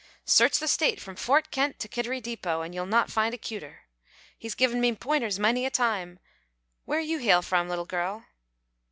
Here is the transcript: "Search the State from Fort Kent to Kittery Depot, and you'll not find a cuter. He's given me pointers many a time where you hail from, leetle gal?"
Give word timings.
"Search 0.25 0.57
the 0.57 0.67
State 0.67 0.99
from 0.99 1.15
Fort 1.15 1.51
Kent 1.51 1.77
to 1.77 1.87
Kittery 1.87 2.19
Depot, 2.19 2.61
and 2.63 2.73
you'll 2.73 2.87
not 2.87 3.11
find 3.11 3.35
a 3.35 3.37
cuter. 3.37 3.81
He's 4.35 4.55
given 4.55 4.81
me 4.81 4.95
pointers 4.95 5.37
many 5.37 5.63
a 5.63 5.69
time 5.69 6.17
where 6.85 6.99
you 6.99 7.19
hail 7.19 7.43
from, 7.43 7.69
leetle 7.69 7.85
gal?" 7.85 8.25